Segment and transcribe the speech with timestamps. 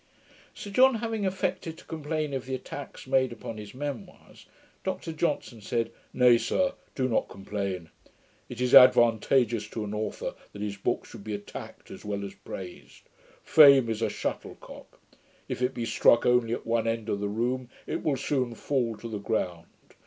[0.55, 4.47] Sir John having affected to complain of the attacks made upon his Memoirs,
[4.83, 7.91] Dr Johnson said, 'Nay, sir, do not complain.
[8.49, 12.33] It is advantageous to an authour, that his book should be attacked as well as
[12.33, 13.01] praised.
[13.43, 14.99] Fame is a shuttlecock.
[15.47, 18.97] If it be struck only at one end of the room, it will soon fall
[18.97, 19.67] to the ground.